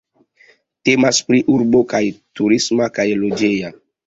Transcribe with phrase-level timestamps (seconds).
[0.89, 2.01] Temas pri urbo kaj
[2.41, 3.73] turisma kaj loĝeja.